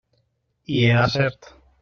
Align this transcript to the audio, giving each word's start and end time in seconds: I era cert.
I 0.77 0.79
era 0.95 1.05
cert. 1.19 1.53